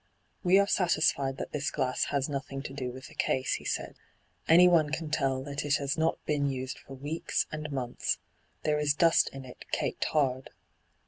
* 0.25 0.43
We 0.43 0.57
are 0.57 0.65
satisfied 0.67 1.37
that 1.37 1.51
this 1.51 1.69
glass 1.69 2.05
has 2.05 2.27
nothing 2.27 2.63
to 2.63 2.73
do 2.73 2.91
with 2.91 3.05
the 3.05 3.13
case,' 3.13 3.53
he 3.61 3.65
said.' 3.65 3.97
Anyone 4.57 4.89
can 4.89 5.11
tell 5.11 5.43
that 5.43 5.63
it 5.63 5.75
has 5.75 5.95
not 5.95 6.17
been 6.25 6.49
used 6.49 6.79
for 6.79 6.95
weeks 6.95 7.45
and 7.51 7.71
months— 7.71 8.17
there 8.63 8.79
is 8.79 8.95
dust 8.95 9.29
in 9.31 9.45
it 9.45 9.65
caked 9.71 10.05
hard.' 10.05 10.49